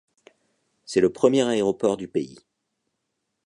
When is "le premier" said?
0.99-1.43